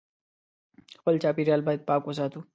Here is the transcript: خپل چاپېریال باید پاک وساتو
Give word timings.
خپل 0.99 1.13
چاپېریال 1.23 1.61
باید 1.67 1.85
پاک 1.87 2.03
وساتو 2.05 2.39